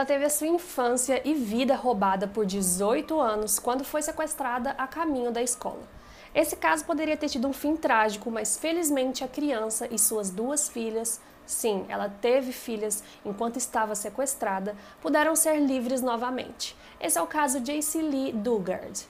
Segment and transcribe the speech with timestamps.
[0.00, 4.86] Ela teve a sua infância e vida roubada por 18 anos quando foi sequestrada a
[4.86, 5.82] caminho da escola.
[6.34, 10.70] Esse caso poderia ter tido um fim trágico, mas felizmente a criança e suas duas
[10.70, 16.74] filhas, sim, ela teve filhas enquanto estava sequestrada, puderam ser livres novamente.
[16.98, 17.78] Esse é o caso de.
[18.00, 19.06] Lee Dugard.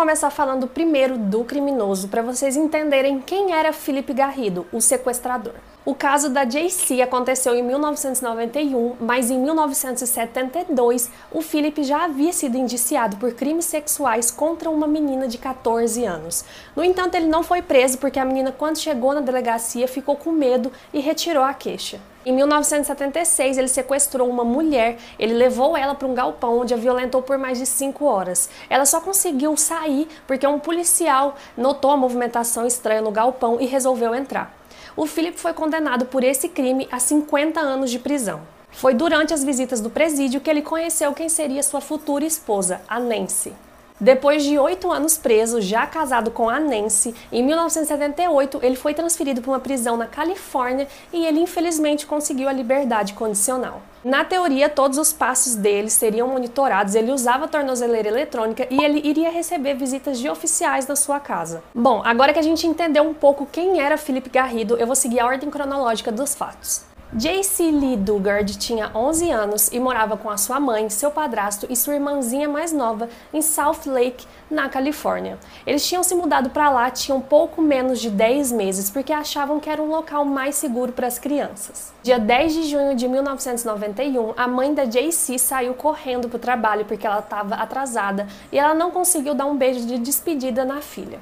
[0.00, 5.52] Começar falando primeiro do criminoso para vocês entenderem quem era Felipe Garrido, o sequestrador.
[5.84, 12.56] O caso da JC aconteceu em 1991, mas em 1972 o Philip já havia sido
[12.56, 16.46] indiciado por crimes sexuais contra uma menina de 14 anos.
[16.74, 20.32] No entanto, ele não foi preso porque a menina, quando chegou na delegacia, ficou com
[20.32, 22.00] medo e retirou a queixa.
[22.24, 27.22] Em 1976, ele sequestrou uma mulher, ele levou ela para um galpão onde a violentou
[27.22, 28.50] por mais de cinco horas.
[28.68, 34.14] Ela só conseguiu sair porque um policial notou a movimentação estranha no galpão e resolveu
[34.14, 34.54] entrar.
[34.94, 38.42] O Philip foi condenado por esse crime a 50 anos de prisão.
[38.70, 43.00] Foi durante as visitas do presídio que ele conheceu quem seria sua futura esposa, a
[43.00, 43.54] Nancy.
[44.00, 49.42] Depois de oito anos preso, já casado com a Nancy, em 1978 ele foi transferido
[49.42, 53.82] para uma prisão na Califórnia e ele infelizmente conseguiu a liberdade condicional.
[54.02, 59.30] Na teoria, todos os passos dele seriam monitorados, ele usava tornozeleira eletrônica e ele iria
[59.30, 61.62] receber visitas de oficiais na sua casa.
[61.74, 65.20] Bom, agora que a gente entendeu um pouco quem era Felipe Garrido, eu vou seguir
[65.20, 66.88] a ordem cronológica dos fatos.
[67.12, 67.72] J.C.
[67.72, 71.94] Lee Dugard tinha 11 anos e morava com a sua mãe, seu padrasto e sua
[71.94, 75.36] irmãzinha mais nova em South Lake, na Califórnia.
[75.66, 79.68] Eles tinham se mudado para lá tinham pouco menos de 10 meses porque achavam que
[79.68, 81.92] era um local mais seguro para as crianças.
[82.00, 85.36] Dia 10 de junho de 1991, a mãe da J.C.
[85.36, 89.56] saiu correndo para o trabalho porque ela estava atrasada e ela não conseguiu dar um
[89.56, 91.18] beijo de despedida na filha.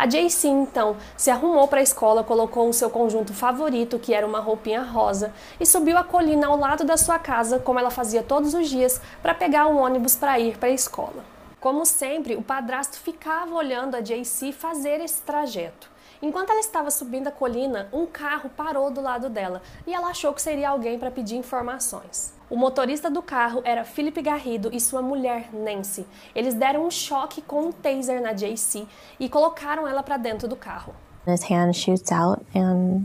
[0.00, 4.26] A JC então se arrumou para a escola, colocou o seu conjunto favorito, que era
[4.26, 5.30] uma roupinha rosa,
[5.60, 8.98] e subiu a colina ao lado da sua casa, como ela fazia todos os dias,
[9.20, 11.22] para pegar o ônibus para ir para a escola.
[11.60, 15.90] Como sempre, o padrasto ficava olhando a JC fazer esse trajeto.
[16.22, 20.34] Enquanto ela estava subindo a colina, um carro parou do lado dela e ela achou
[20.34, 22.34] que seria alguém para pedir informações.
[22.50, 26.06] O motorista do carro era Felipe Garrido e sua mulher Nancy.
[26.34, 28.86] Eles deram um choque com um taser na JC
[29.18, 30.94] e colocaram ela para dentro do carro.
[31.26, 33.04] His hand shoots out and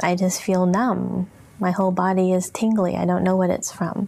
[0.00, 1.26] I just feel numb.
[1.58, 2.94] My whole body is tingly.
[2.94, 4.06] I don't know what it's from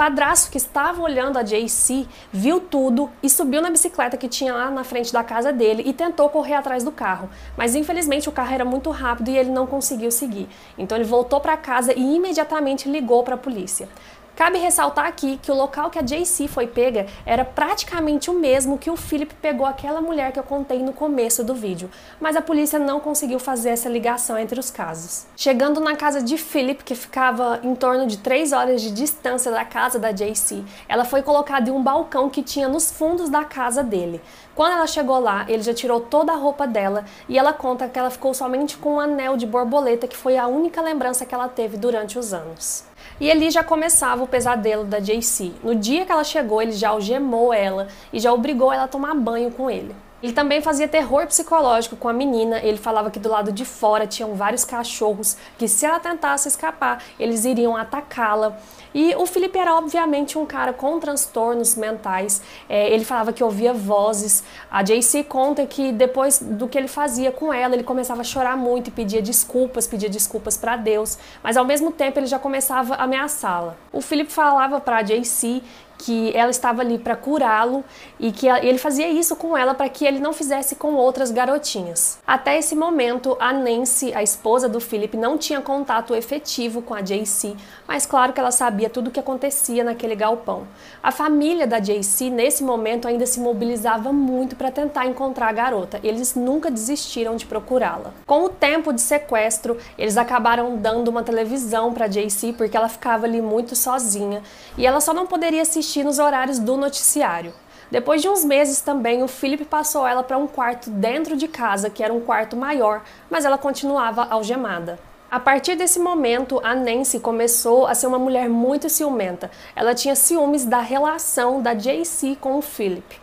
[0.00, 4.70] padrasto que estava olhando a JC viu tudo e subiu na bicicleta que tinha lá
[4.70, 7.28] na frente da casa dele e tentou correr atrás do carro.
[7.54, 10.48] Mas infelizmente o carro era muito rápido e ele não conseguiu seguir.
[10.78, 13.90] Então ele voltou para casa e imediatamente ligou para a polícia.
[14.40, 18.78] Cabe ressaltar aqui que o local que a JC foi pega era praticamente o mesmo
[18.78, 22.40] que o Philip pegou aquela mulher que eu contei no começo do vídeo, mas a
[22.40, 25.26] polícia não conseguiu fazer essa ligação entre os casos.
[25.36, 29.62] Chegando na casa de Philip, que ficava em torno de 3 horas de distância da
[29.62, 33.84] casa da JC, ela foi colocada em um balcão que tinha nos fundos da casa
[33.84, 34.22] dele.
[34.54, 37.98] Quando ela chegou lá, ele já tirou toda a roupa dela e ela conta que
[37.98, 41.46] ela ficou somente com um anel de borboleta, que foi a única lembrança que ela
[41.46, 42.88] teve durante os anos.
[43.20, 45.52] E ali já começava o pesadelo da JC.
[45.62, 49.14] No dia que ela chegou, ele já algemou ela e já obrigou ela a tomar
[49.14, 49.94] banho com ele.
[50.22, 52.58] Ele também fazia terror psicológico com a menina.
[52.62, 57.02] Ele falava que do lado de fora tinham vários cachorros que, se ela tentasse escapar,
[57.18, 58.56] eles iriam atacá-la.
[58.92, 62.42] E o Felipe era, obviamente, um cara com transtornos mentais.
[62.68, 64.42] É, ele falava que ouvia vozes.
[64.70, 68.56] A JC conta que depois do que ele fazia com ela, ele começava a chorar
[68.56, 71.18] muito e pedia desculpas, pedia desculpas para Deus.
[71.42, 73.76] Mas ao mesmo tempo, ele já começava a ameaçá-la.
[73.92, 75.62] O Felipe falava para a JC
[76.00, 77.84] que ela estava ali para curá-lo
[78.18, 82.18] e que ele fazia isso com ela para que ele não fizesse com outras garotinhas.
[82.26, 87.02] Até esse momento, a Nancy, a esposa do Philip, não tinha contato efetivo com a
[87.02, 87.54] JC,
[87.86, 90.66] mas claro que ela sabia tudo o que acontecia naquele galpão.
[91.02, 96.00] A família da JC, nesse momento, ainda se mobilizava muito para tentar encontrar a garota.
[96.02, 98.14] Eles nunca desistiram de procurá-la.
[98.26, 103.26] Com o tempo de sequestro, eles acabaram dando uma televisão para JC porque ela ficava
[103.26, 104.42] ali muito sozinha
[104.78, 107.52] e ela só não poderia assistir assistir nos horários do noticiário.
[107.90, 111.90] Depois de uns meses também, o Philip passou ela para um quarto dentro de casa,
[111.90, 114.98] que era um quarto maior, mas ela continuava algemada.
[115.28, 119.50] A partir desse momento, a Nancy começou a ser uma mulher muito ciumenta.
[119.74, 123.20] Ela tinha ciúmes da relação da JC com o Philip.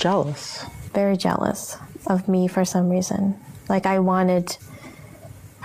[0.00, 0.64] Jealous.
[0.92, 1.78] Very jealous
[2.08, 3.34] of me for some reason.
[3.68, 4.56] Like I wanted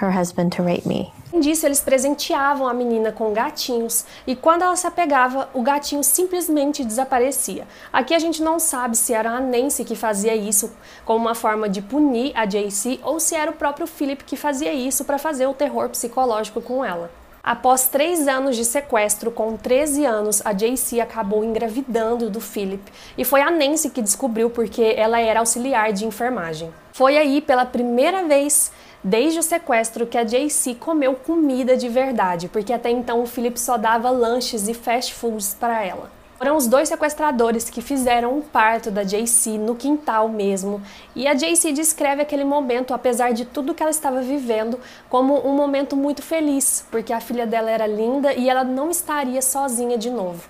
[0.01, 1.11] her husband to rape me.
[1.31, 6.03] Além disso, eles presenteavam a menina com gatinhos e quando ela se apegava, o gatinho
[6.03, 7.67] simplesmente desaparecia.
[7.93, 10.71] Aqui a gente não sabe se era a Nancy que fazia isso
[11.05, 14.73] como uma forma de punir a JC ou se era o próprio Philip que fazia
[14.73, 17.11] isso para fazer o terror psicológico com ela.
[17.43, 23.23] Após três anos de sequestro, com 13 anos, a JC acabou engravidando do Philip e
[23.23, 26.73] foi a Nancy que descobriu porque ela era auxiliar de enfermagem.
[26.91, 28.71] Foi aí, pela primeira vez
[29.03, 33.59] desde o sequestro, que a JC comeu comida de verdade, porque até então o Philip
[33.59, 36.19] só dava lanches e fast foods para ela.
[36.39, 40.81] Foram os dois sequestradores que fizeram um parto da JC no quintal mesmo.
[41.13, 44.79] E a JC descreve aquele momento, apesar de tudo que ela estava vivendo,
[45.09, 49.41] como um momento muito feliz, porque a filha dela era linda e ela não estaria
[49.41, 50.41] sozinha de novo.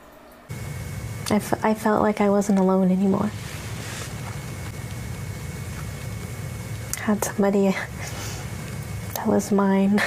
[1.31, 3.31] I, I felt like I wasn't alone anymore.
[7.07, 7.73] Had somebody
[9.29, 9.97] was mine.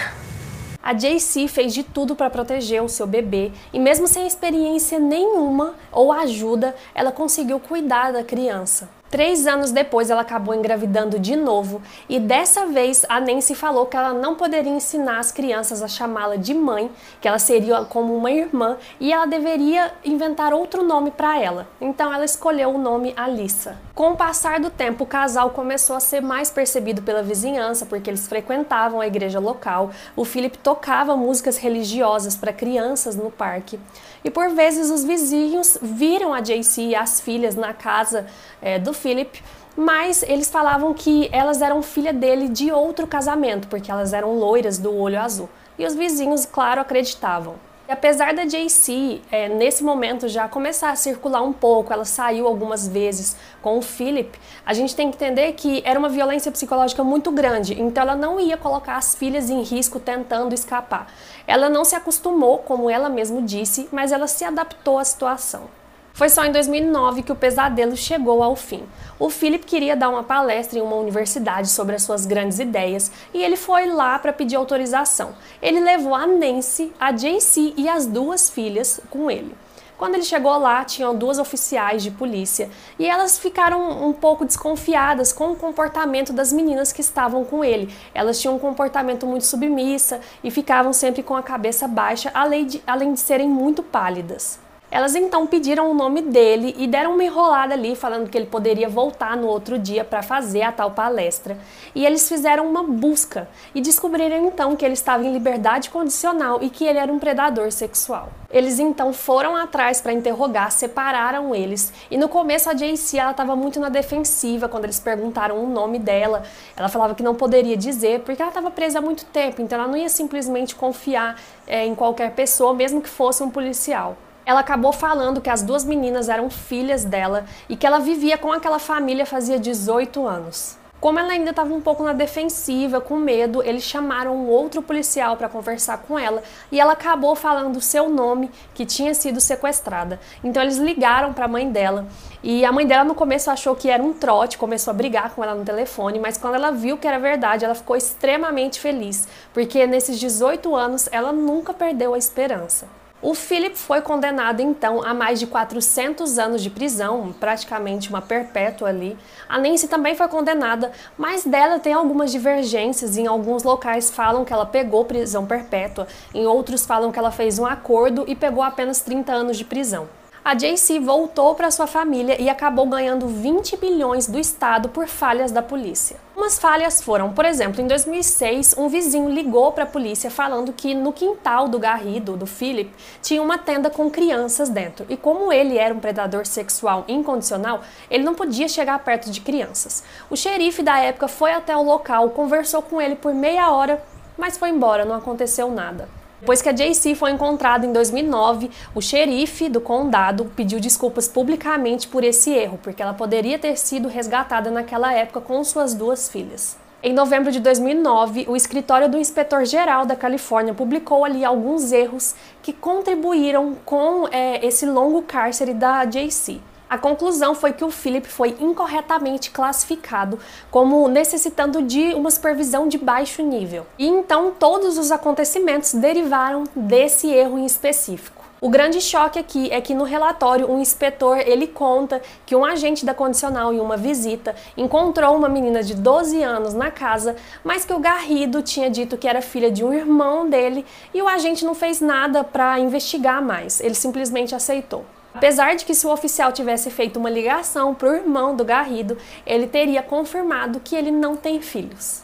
[0.82, 5.74] A JC fez de tudo para proteger o seu bebê e, mesmo sem experiência nenhuma
[5.92, 8.88] ou ajuda, ela conseguiu cuidar da criança.
[9.12, 13.94] Três anos depois, ela acabou engravidando de novo e dessa vez a Nancy falou que
[13.94, 18.30] ela não poderia ensinar as crianças a chamá-la de mãe, que ela seria como uma
[18.30, 21.68] irmã e ela deveria inventar outro nome para ela.
[21.78, 23.76] Então ela escolheu o nome Alissa.
[23.94, 28.08] Com o passar do tempo, o casal começou a ser mais percebido pela vizinhança porque
[28.08, 29.90] eles frequentavam a igreja local.
[30.16, 33.78] O Philip tocava músicas religiosas para crianças no parque
[34.24, 38.26] e por vezes os vizinhos viram a JC e as filhas na casa
[38.62, 39.42] é, do Philip,
[39.76, 44.78] mas eles falavam que elas eram filha dele de outro casamento, porque elas eram loiras
[44.78, 45.48] do olho azul.
[45.78, 47.54] E os vizinhos, claro, acreditavam.
[47.88, 52.46] E apesar da JC, é, nesse momento, já começar a circular um pouco, ela saiu
[52.46, 57.02] algumas vezes com o Philip, a gente tem que entender que era uma violência psicológica
[57.02, 61.12] muito grande, então ela não ia colocar as filhas em risco tentando escapar.
[61.44, 65.81] Ela não se acostumou, como ela mesma disse, mas ela se adaptou à situação.
[66.14, 68.84] Foi só em 2009 que o pesadelo chegou ao fim.
[69.18, 73.42] O Philip queria dar uma palestra em uma universidade sobre as suas grandes ideias e
[73.42, 75.34] ele foi lá para pedir autorização.
[75.62, 79.54] Ele levou a Nancy, a JC e as duas filhas com ele.
[79.96, 82.68] Quando ele chegou lá, tinham duas oficiais de polícia
[82.98, 87.94] e elas ficaram um pouco desconfiadas com o comportamento das meninas que estavam com ele.
[88.12, 92.82] Elas tinham um comportamento muito submissa e ficavam sempre com a cabeça baixa, além de,
[92.84, 94.58] além de serem muito pálidas.
[94.92, 98.90] Elas então pediram o nome dele e deram uma enrolada ali, falando que ele poderia
[98.90, 101.56] voltar no outro dia para fazer a tal palestra.
[101.94, 106.68] E eles fizeram uma busca e descobriram então que ele estava em liberdade condicional e
[106.68, 108.28] que ele era um predador sexual.
[108.50, 111.90] Eles então foram atrás para interrogar, separaram eles.
[112.10, 115.98] E no começo a JC ela estava muito na defensiva quando eles perguntaram o nome
[115.98, 116.42] dela.
[116.76, 119.88] Ela falava que não poderia dizer porque ela estava presa há muito tempo, então ela
[119.88, 124.92] não ia simplesmente confiar é, em qualquer pessoa, mesmo que fosse um policial ela acabou
[124.92, 129.26] falando que as duas meninas eram filhas dela e que ela vivia com aquela família
[129.26, 130.82] fazia 18 anos.
[131.02, 135.36] Como ela ainda estava um pouco na defensiva, com medo, eles chamaram um outro policial
[135.36, 140.20] para conversar com ela e ela acabou falando o seu nome, que tinha sido sequestrada.
[140.44, 142.06] Então eles ligaram para a mãe dela
[142.40, 145.42] e a mãe dela no começo achou que era um trote, começou a brigar com
[145.42, 149.84] ela no telefone, mas quando ela viu que era verdade, ela ficou extremamente feliz, porque
[149.88, 153.01] nesses 18 anos ela nunca perdeu a esperança.
[153.22, 158.88] O Philip foi condenado então a mais de 400 anos de prisão, praticamente uma perpétua
[158.88, 159.16] ali.
[159.48, 163.16] A Nancy também foi condenada, mas dela tem algumas divergências.
[163.16, 167.60] Em alguns locais falam que ela pegou prisão perpétua, em outros falam que ela fez
[167.60, 170.08] um acordo e pegou apenas 30 anos de prisão
[170.44, 175.52] a JC voltou para sua família e acabou ganhando 20 bilhões do Estado por falhas
[175.52, 176.16] da polícia.
[176.36, 180.94] Umas falhas foram, por exemplo, em 2006, um vizinho ligou para a polícia falando que
[180.94, 185.06] no quintal do Garrido, do Philip, tinha uma tenda com crianças dentro.
[185.08, 190.02] E como ele era um predador sexual incondicional, ele não podia chegar perto de crianças.
[190.28, 194.02] O xerife da época foi até o local, conversou com ele por meia hora,
[194.36, 196.08] mas foi embora, não aconteceu nada.
[196.42, 202.08] Depois que a JC foi encontrada em 2009, o xerife do condado pediu desculpas publicamente
[202.08, 206.76] por esse erro, porque ela poderia ter sido resgatada naquela época com suas duas filhas.
[207.00, 212.72] Em novembro de 2009, o escritório do inspetor-geral da Califórnia publicou ali alguns erros que
[212.72, 216.60] contribuíram com é, esse longo cárcere da JC.
[216.92, 220.38] A conclusão foi que o Philip foi incorretamente classificado
[220.70, 223.86] como necessitando de uma supervisão de baixo nível.
[223.98, 228.44] E então todos os acontecimentos derivaram desse erro em específico.
[228.60, 233.06] O grande choque aqui é que no relatório um inspetor ele conta que um agente
[233.06, 237.94] da condicional em uma visita encontrou uma menina de 12 anos na casa, mas que
[237.94, 240.84] o Garrido tinha dito que era filha de um irmão dele
[241.14, 243.80] e o agente não fez nada para investigar mais.
[243.80, 245.06] Ele simplesmente aceitou.
[245.34, 249.16] Apesar de que se o oficial tivesse feito uma ligação para o irmão do Garrido,
[249.46, 252.22] ele teria confirmado que ele não tem filhos.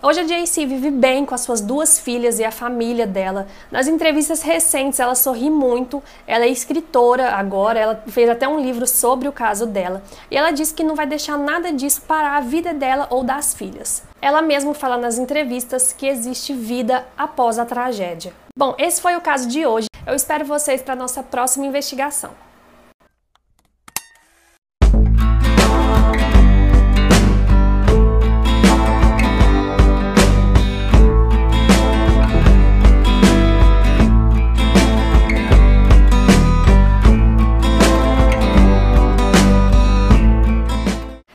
[0.00, 3.48] Hoje a JC vive bem com as suas duas filhas e a família dela.
[3.70, 8.86] Nas entrevistas recentes ela sorri muito, ela é escritora agora, ela fez até um livro
[8.86, 10.02] sobre o caso dela.
[10.30, 13.54] E ela disse que não vai deixar nada disso parar a vida dela ou das
[13.54, 14.02] filhas.
[14.22, 18.32] Ela mesma fala nas entrevistas que existe vida após a tragédia.
[18.56, 19.88] Bom, esse foi o caso de hoje.
[20.06, 22.30] Eu espero vocês para nossa próxima investigação.